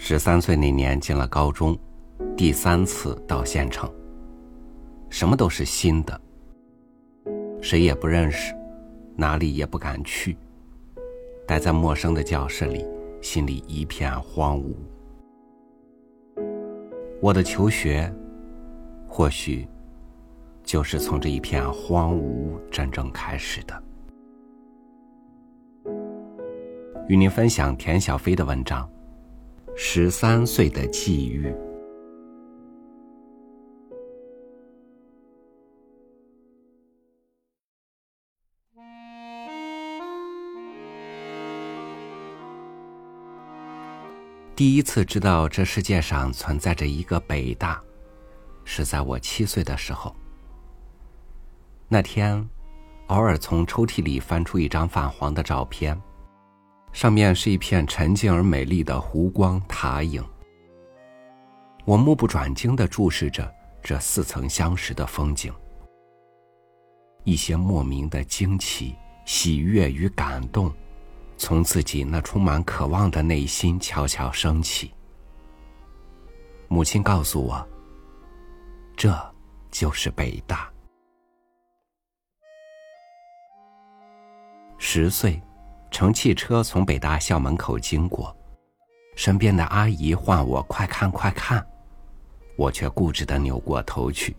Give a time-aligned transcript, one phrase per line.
[0.00, 1.76] 十三岁那年进了高中，
[2.36, 3.92] 第三次到县城。
[5.10, 6.18] 什么都是新的，
[7.60, 8.54] 谁也不认识，
[9.16, 10.38] 哪里也不敢去，
[11.46, 12.86] 待在陌生的教室里，
[13.20, 14.72] 心里一片荒芜。
[17.20, 18.10] 我的求学，
[19.06, 19.66] 或许
[20.62, 23.82] 就是从这一片荒芜真正开始的。
[27.08, 28.86] 与您分享田小飞的文章
[29.80, 31.46] 《十三岁的际遇》。
[44.56, 47.80] 第一次知道这世界上存在着一个北大，
[48.64, 50.12] 是在我七岁的时候。
[51.86, 52.44] 那天，
[53.06, 55.96] 偶尔从抽屉里翻出一张泛黄的照片。
[56.98, 60.20] 上面是一片沉静而美丽的湖光塔影。
[61.84, 63.48] 我目不转睛的注视着
[63.80, 65.54] 这似曾相识的风景，
[67.22, 70.74] 一些莫名的惊奇、喜悦与感动，
[71.36, 74.92] 从自己那充满渴望的内心悄悄升起。
[76.66, 77.64] 母亲告诉我，
[78.96, 79.16] 这
[79.70, 80.68] 就是北大。
[84.78, 85.40] 十岁。
[85.90, 88.34] 乘汽车从北大校门口经过，
[89.16, 91.66] 身边的阿姨唤我快看快看，
[92.56, 94.36] 我却固执的扭过头去，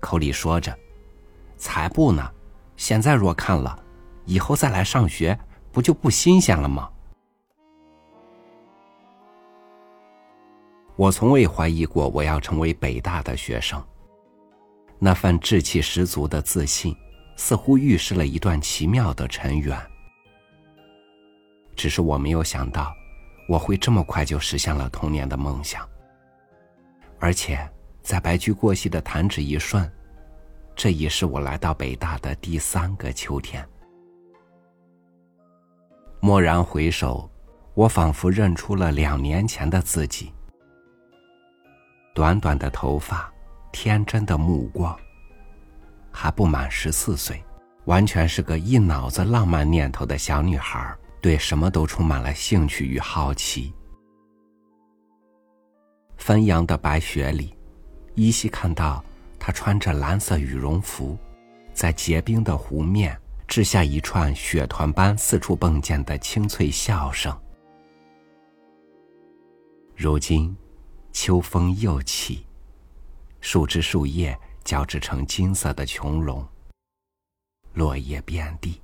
[0.00, 0.76] 口里说着
[1.56, 2.28] ：“才不呢！
[2.76, 3.78] 现在若看了，
[4.24, 5.38] 以后再来上学，
[5.70, 6.90] 不就不新鲜了吗？”
[10.96, 13.82] 我从未怀疑过我要成为北大的学生。
[14.98, 16.96] 那份志气十足的自信，
[17.36, 19.76] 似乎预示了一段奇妙的尘缘。
[21.82, 22.94] 只是我没有想到，
[23.48, 25.84] 我会这么快就实现了童年的梦想。
[27.18, 27.68] 而且，
[28.02, 29.90] 在白驹过隙的弹指一瞬，
[30.76, 33.68] 这已是我来到北大的第三个秋天。
[36.20, 37.28] 蓦然回首，
[37.74, 40.32] 我仿佛认出了两年前的自己。
[42.14, 43.28] 短短的头发，
[43.72, 44.96] 天真的目光，
[46.12, 47.42] 还不满十四岁，
[47.86, 53.72] 完全是个一脑子浪漫念头的小女孩对什么都充满了兴趣与好奇。
[56.18, 57.54] 汾阳的白雪里，
[58.16, 59.02] 依稀看到
[59.38, 61.16] 他穿着蓝色羽绒服，
[61.72, 63.16] 在结冰的湖面
[63.46, 67.32] 掷下一串雪团般四处迸溅的清脆笑声。
[69.96, 70.56] 如今，
[71.12, 72.44] 秋风又起，
[73.40, 76.44] 树枝树叶交织成金色的穹隆，
[77.74, 78.80] 落叶遍地，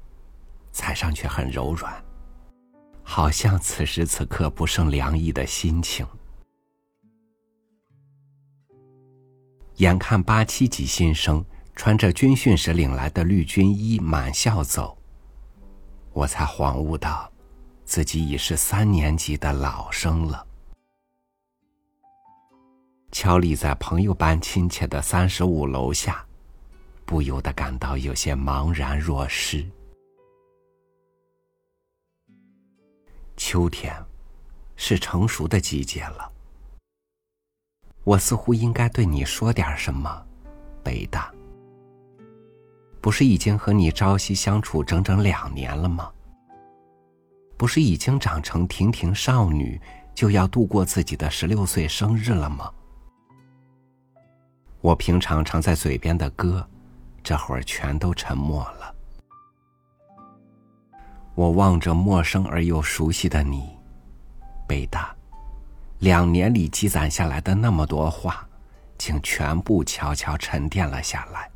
[0.70, 2.00] 踩上去很柔软。
[3.10, 6.06] 好像此时此刻不胜凉意的心情。
[9.76, 11.42] 眼看八七级新生
[11.74, 14.96] 穿着军训时领来的绿军衣满校走，
[16.12, 17.32] 我才恍悟到，
[17.86, 20.46] 自己已是三年级的老生了。
[23.10, 26.22] 乔立在朋友般亲切的三十五楼下，
[27.06, 29.66] 不由得感到有些茫然若失。
[33.38, 33.94] 秋天，
[34.74, 36.30] 是成熟的季节了。
[38.02, 40.26] 我似乎应该对你说点什么，
[40.82, 41.32] 北大。
[43.00, 46.10] 不是已经和你朝夕相处整整两年了吗？
[47.56, 49.80] 不是已经长成亭亭少女，
[50.16, 52.70] 就要度过自己的十六岁生日了吗？
[54.80, 56.68] 我平常常在嘴边的歌，
[57.22, 58.94] 这会儿全都沉默了。
[61.38, 63.78] 我望着陌生而又熟悉的你，
[64.66, 65.14] 北大，
[66.00, 68.44] 两年里积攒下来的那么多话，
[68.98, 71.48] 竟全部悄悄沉淀了下来。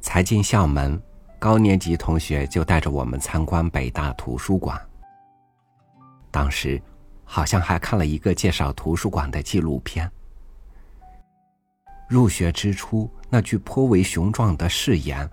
[0.00, 1.00] 才进校门，
[1.38, 4.76] 高年级同学就带着我们参观北大图书馆。
[6.32, 6.82] 当时，
[7.22, 10.10] 好像还看了一个介绍图书馆的纪录片。
[12.08, 15.30] 入学之初，那句颇为雄壮的誓言。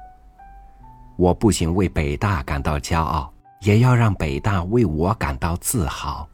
[1.17, 6.29] 我不仅为北大感到骄傲，也要让北大为我感到自豪。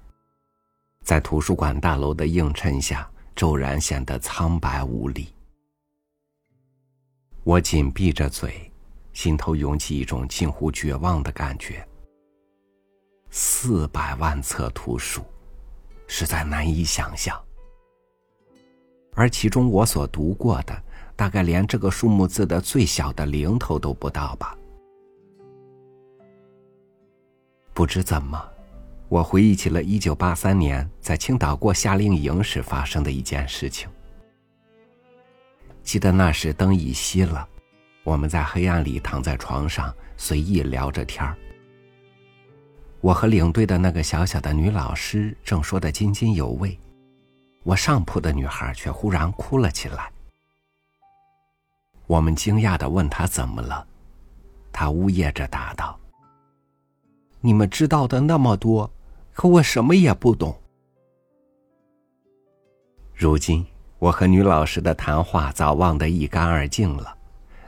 [1.01, 5.33] 在图书馆大楼的映衬下，骤然显得苍白无力。
[7.45, 8.69] 我紧闭着嘴，
[9.13, 11.85] 心头涌起一种近乎绝望的感觉。
[13.29, 15.21] 四百万册图书，
[16.07, 17.41] 实在难以想象。
[19.15, 20.83] 而其中我所读过的，
[21.15, 24.57] 大概连这个数目字的最小的零头都不到吧。
[27.73, 28.39] 不知怎么，
[29.09, 33.89] 我回忆起了一九八三年在青岛过夏令营时发生的一件事情。
[35.83, 37.47] 记得那时灯已熄了，
[38.03, 41.35] 我们在黑暗里躺在床上随意聊着天儿。
[43.01, 46.79] 我和领队的那个小小的女老师正说得津津有味，
[47.63, 50.11] 我上铺的女孩却忽然哭了起来。
[52.05, 53.85] 我们惊讶的问她怎么了，
[54.71, 55.99] 她呜咽着答道
[57.43, 58.89] ：“你们知道的那么多。”
[59.35, 60.55] 可我什么也不懂。
[63.15, 63.65] 如今，
[63.97, 67.17] 我和女老师的谈话早忘得一干二净了，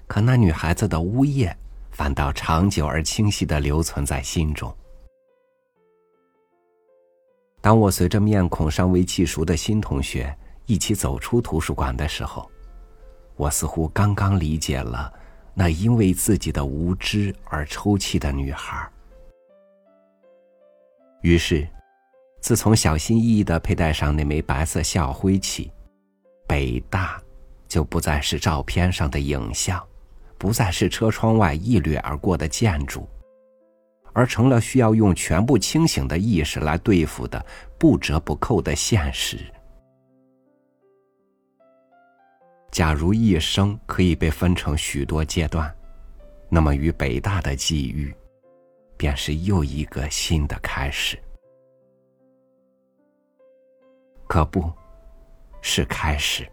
[0.05, 1.57] 可那女孩子的呜咽，
[1.89, 4.71] 反倒长久而清晰的留存在心中。
[7.61, 10.31] 当我随着面孔尚未记熟的新同学
[10.67, 12.47] 一起走出图书馆的时候，
[13.37, 15.11] 我似乎刚刚理解了
[15.55, 18.87] 那因为自己的无知而抽泣的女孩。
[21.25, 21.67] 于是，
[22.39, 25.71] 自从小心翼翼的佩戴上那枚白色校徽起，
[26.47, 27.19] 北大
[27.67, 29.83] 就不再是照片上的影像，
[30.37, 33.09] 不再是车窗外一掠而过的建筑，
[34.13, 37.43] 而成了需要用全部清醒的意识来对付的
[37.79, 39.39] 不折不扣的现实。
[42.69, 45.75] 假如一生可以被分成许多阶段，
[46.49, 48.13] 那么与北大的际遇。
[48.97, 51.21] 便是又一个新的开始，
[54.27, 54.71] 可不，
[55.61, 56.49] 是开始，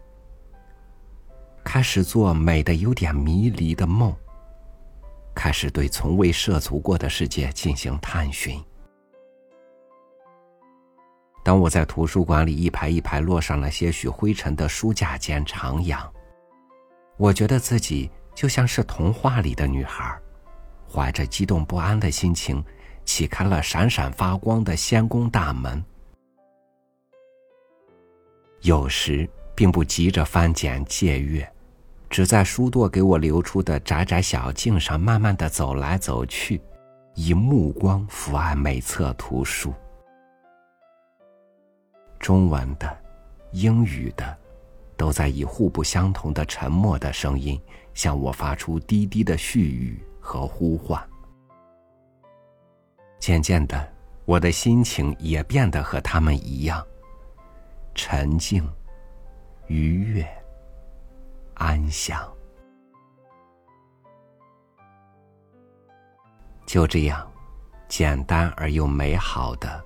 [1.63, 4.13] 开始做美的有点迷离的梦，
[5.33, 8.61] 开始对从未涉足过的世界进行探寻。
[11.43, 16.09] 当我在图书馆里一排一排落上了些许灰尘的书架间徜徉，
[17.17, 20.17] 我觉得自己就像是童话里的女孩。
[20.93, 22.63] 怀着激动不安的心情，
[23.03, 25.83] 启开了闪闪发光的仙宫大门。
[28.61, 31.51] 有时并不急着翻检借阅，
[32.11, 36.61] 只在书垛给我留出的窄窄小径上慢慢的走来走去，
[37.15, 39.73] 以目光抚爱每册图书。
[42.19, 42.97] 中文的、
[43.51, 44.37] 英语的，
[44.95, 47.59] 都在以互不相同的沉默的声音
[47.95, 49.99] 向我发出低低的絮语。
[50.23, 50.99] 和呼唤。
[53.19, 53.93] 渐渐的，
[54.25, 56.83] 我的心情也变得和他们一样，
[57.93, 58.67] 沉静、
[59.67, 60.27] 愉悦、
[61.55, 62.19] 安详。
[66.65, 67.29] 就这样，
[67.87, 69.83] 简单而又美好的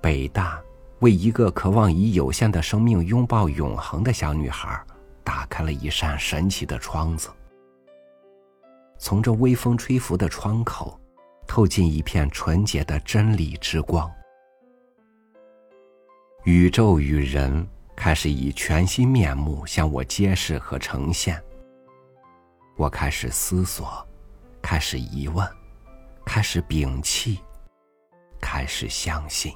[0.00, 0.62] 北大，
[1.00, 4.80] 为一个渴望以有限的生命拥抱永恒的小女孩，
[5.24, 7.28] 打开了一扇神奇的窗子。
[9.00, 11.00] 从这微风吹拂的窗口，
[11.46, 14.08] 透进一片纯洁的真理之光。
[16.44, 17.66] 宇宙与人
[17.96, 21.42] 开始以全新面目向我揭示和呈现。
[22.76, 24.06] 我开始思索，
[24.60, 25.48] 开始疑问，
[26.26, 27.38] 开始摒弃，
[28.38, 29.50] 开始相信。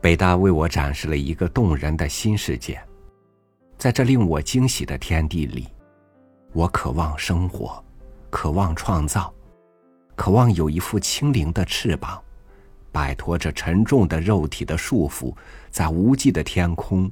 [0.00, 2.82] 北大为我展示了一个动人的新世界。
[3.78, 5.68] 在这令我惊喜的天地里，
[6.52, 7.82] 我渴望生活，
[8.28, 9.32] 渴望创造，
[10.16, 12.20] 渴望有一副轻灵的翅膀，
[12.90, 15.32] 摆脱这沉重的肉体的束缚，
[15.70, 17.08] 在无际的天空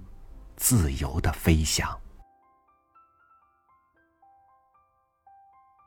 [0.56, 1.88] 自由的飞翔。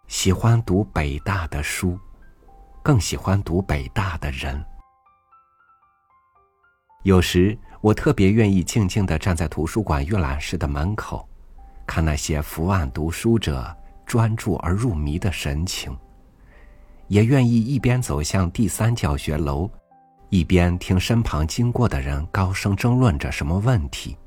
[0.07, 1.99] 喜欢读北大的书，
[2.81, 4.65] 更喜欢读北大的人。
[7.03, 7.57] 有时。
[7.81, 11.27] 我特别愿意静静的站在图书馆阅览室的门口，
[11.87, 13.73] 看那些伏案读书者
[14.05, 15.95] 专注而入迷的神情，
[17.07, 19.69] 也愿意一边走向第三教学楼，
[20.29, 24.17] 一边听身旁经过的人高声争论着什么问题。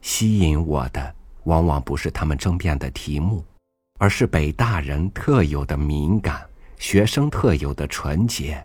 [0.00, 1.12] 吸引我的
[1.44, 3.44] 往往不是他们争辩的题目，
[3.98, 6.46] 而是北大人特有的敏感，
[6.78, 8.64] 学生特有的纯洁，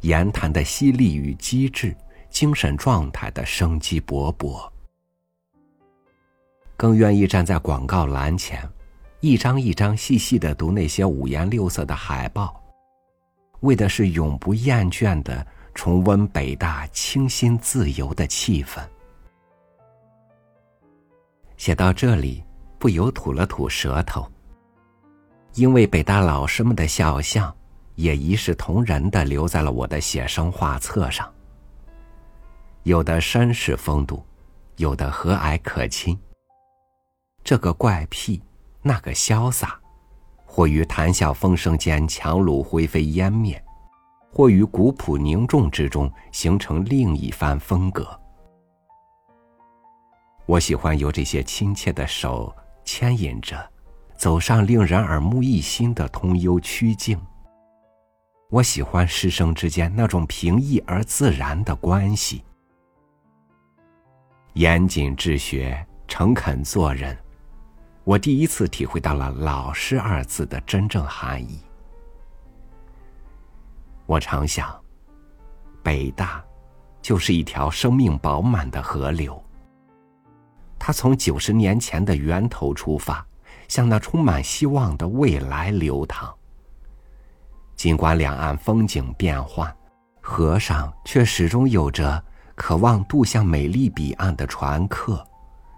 [0.00, 1.96] 言谈的犀利与机智。
[2.32, 4.66] 精神状态的生机勃勃，
[6.78, 8.66] 更愿意站在广告栏前，
[9.20, 12.58] 一张一张细细的读那些五颜六色的海报，
[13.60, 18.80] 为的是永不厌倦的重温北大清新自由的气氛。
[21.58, 22.42] 写到这里，
[22.78, 24.26] 不由吐了吐舌头，
[25.52, 27.54] 因为北大老师们的肖像
[27.94, 31.30] 也一视同仁的留在了我的写生画册上。
[32.84, 34.24] 有的绅士风度，
[34.76, 36.18] 有的和蔼可亲。
[37.44, 38.42] 这个怪癖，
[38.82, 39.80] 那个潇洒，
[40.44, 43.62] 或于谈笑风生间樯橹灰飞烟灭，
[44.32, 48.18] 或于古朴凝重之中形成另一番风格。
[50.46, 52.52] 我喜欢由这些亲切的手
[52.84, 53.70] 牵引着，
[54.16, 57.16] 走上令人耳目一新的通幽曲径。
[58.50, 62.44] 我喜欢师生之间那种平易而自然的关系。
[64.54, 67.16] 严谨治学，诚恳做人，
[68.04, 71.58] 我第一次体会到了“老师”二字的真正含义。
[74.04, 74.78] 我常想，
[75.82, 76.44] 北大
[77.00, 79.42] 就是一条生命饱满的河流。
[80.78, 83.26] 它从九十年前的源头出发，
[83.68, 86.30] 向那充满希望的未来流淌。
[87.74, 89.74] 尽管两岸风景变幻，
[90.20, 92.22] 河上却始终有着
[92.54, 95.26] 渴望渡向美丽彼岸的船客，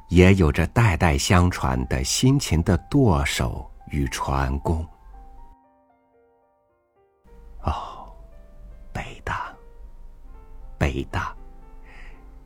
[0.08, 4.86] 也有着代代相传的辛勤的舵手与船工。
[7.62, 8.12] 哦，
[8.92, 9.52] 北大，
[10.76, 11.34] 北大，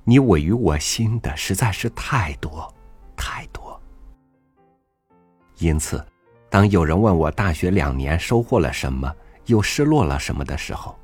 [0.05, 2.73] 你委于我心的实在是太多，
[3.17, 3.81] 太多。
[5.59, 6.07] 因此，
[6.49, 9.13] 当有人问我大学两年收获了什么？
[9.47, 10.95] 又失落了什么的时候，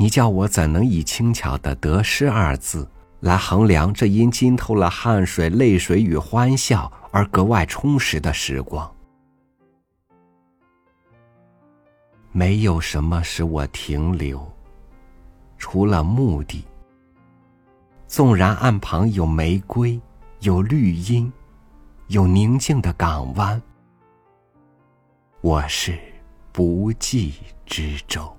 [0.00, 2.88] 你叫我怎能以轻巧的得失二字
[3.20, 8.90] 来衡量这因浸透了汗水、泪水与欢笑而格外充实的时光？
[12.32, 14.50] 没有什么使我停留，
[15.58, 16.64] 除了目的。
[18.06, 20.00] 纵然岸旁有玫瑰，
[20.40, 21.30] 有绿荫，
[22.06, 23.60] 有宁静的港湾，
[25.42, 25.98] 我是。
[26.52, 28.36] 不计之舟，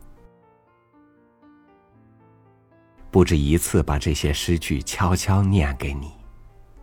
[3.12, 6.14] 不止一次把这些诗句悄悄念给你，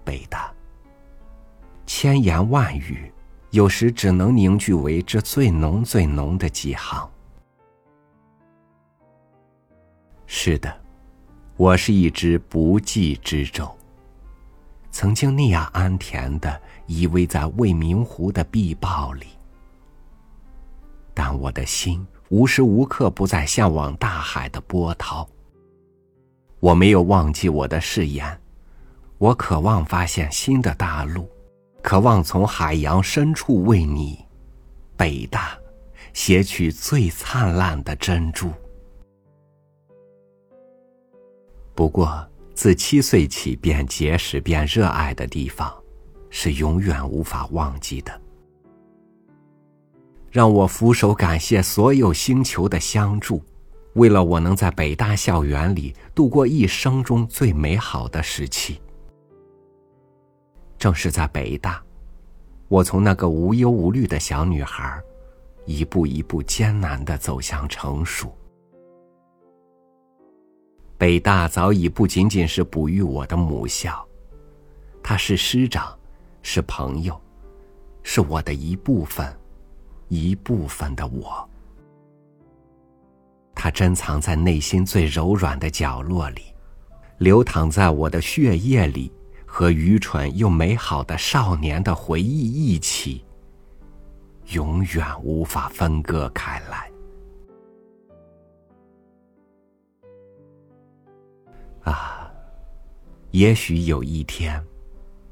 [0.04, 0.52] 北大。
[1.87, 3.11] 千言万语，
[3.50, 7.11] 有时只能凝聚为这最浓最浓的几行。
[10.26, 10.78] 是的，
[11.56, 13.75] 我是一只不计之舟，
[14.90, 19.28] 曾经那样安恬的依偎在未名湖的碧抱里。
[21.14, 25.26] 但我的心无时无刻不在向往大海的波涛。
[26.60, 28.40] 我没有忘记我的誓言，
[29.18, 31.28] 我渴望发现新的大陆，
[31.82, 34.18] 渴望从海洋深处为你，
[34.96, 35.56] 北大，
[36.12, 38.50] 撷取最灿烂的珍珠。
[41.76, 45.72] 不过，自七岁起便结识便热爱的地方，
[46.28, 48.20] 是永远无法忘记的。
[50.28, 53.40] 让我俯首感谢所有星球的相助，
[53.95, 58.80] 为了我能在北大校园里度过一生中最美好的时期。
[60.78, 61.83] 正是在北大，
[62.68, 65.00] 我从那个无忧无虑的小女孩，
[65.64, 68.33] 一步一步艰难的走向成熟。
[70.97, 74.07] 北大早已不仅仅是哺育我的母校，
[75.02, 75.97] 它是师长，
[76.42, 77.21] 是朋友，
[78.02, 79.37] 是我的一部分。
[80.09, 81.47] 一部分的我，
[83.60, 86.42] 它珍藏在内心最柔软的角落里，
[87.18, 89.12] 流淌在我的血液里，
[89.44, 93.24] 和愚蠢又美好的少年的回忆一起，
[94.52, 96.88] 永远无法分割开来。
[101.82, 102.30] 啊，
[103.32, 104.64] 也许有一天，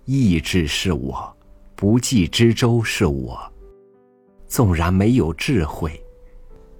[0.05, 1.33] 意志是我，
[1.77, 3.41] 不计之舟是我。
[4.49, 6.05] 纵然没有智慧，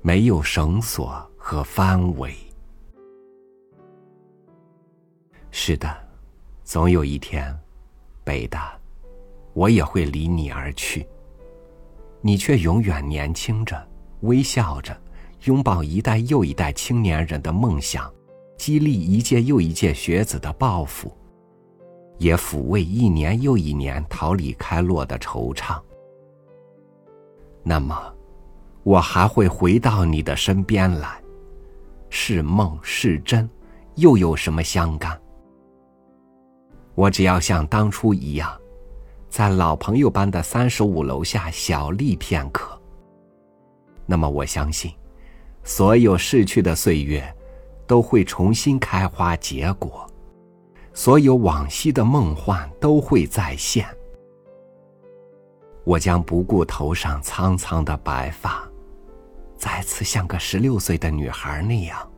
[0.03, 2.35] 没有绳索和帆尾，
[5.53, 5.89] 是的，
[6.65, 7.57] 总有一天，
[8.25, 8.77] 北大，
[9.55, 11.07] 我也会离你而去。
[12.21, 13.81] 你却永远年轻着，
[14.23, 15.01] 微笑着，
[15.45, 18.13] 拥抱一代又一代青年人的梦想，
[18.59, 21.17] 激励一届又一届学子的抱负，
[22.19, 25.81] 也抚慰一年又一年桃李开落的惆怅。
[27.63, 27.97] 那么，
[28.83, 31.23] 我还会回到你的身边来，
[32.09, 33.49] 是梦是真，
[33.97, 35.21] 又有什么相干？
[36.95, 38.59] 我只要像当初一样，
[39.29, 42.81] 在老朋友般的三十五楼下小立片刻。
[44.07, 44.93] 那么，我相信，
[45.63, 47.23] 所有逝去的岁月，
[47.87, 50.09] 都会重新开花结果，
[50.95, 53.87] 所有往昔的梦幻都会再现。
[55.85, 58.67] 我将不顾头上苍苍的白发，
[59.57, 62.11] 再次像个十六岁的女孩那样。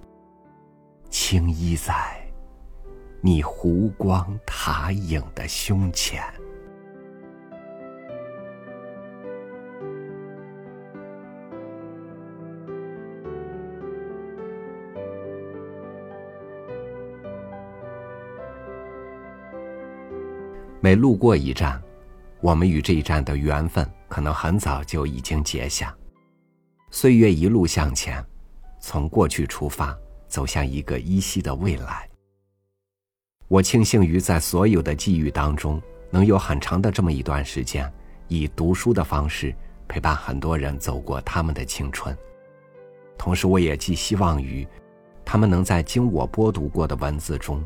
[1.11, 1.95] 轻依在
[3.21, 6.23] 你湖光塔影的胸前。
[20.81, 21.83] 每路过一站
[22.41, 25.98] 我们与这一站的缘分可能很早就已经结下。
[26.91, 28.25] 岁月一路向前，
[28.81, 32.09] 从过去出发，走向一个依稀的未来。
[33.47, 35.81] 我庆幸于在所有的际遇当中，
[36.11, 37.91] 能有很长的这么一段时间，
[38.27, 39.55] 以读书的方式
[39.87, 42.17] 陪伴很多人走过他们的青春。
[43.19, 44.67] 同时，我也寄希望于，
[45.25, 47.63] 他们能在经我播读过的文字中，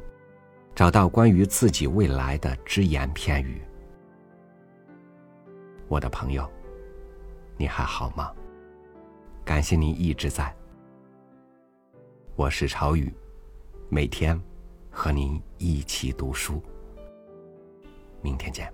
[0.74, 3.62] 找到关于自己未来的只言片语。
[5.86, 6.50] 我的朋友，
[7.56, 8.32] 你还好吗？
[9.44, 10.54] 感谢您一直在。
[12.36, 13.12] 我是朝雨，
[13.88, 14.40] 每天
[14.90, 16.62] 和您一起读书。
[18.22, 18.72] 明天见。